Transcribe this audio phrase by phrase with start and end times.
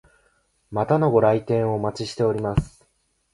[0.71, 2.87] またのご来店をお待ちしております。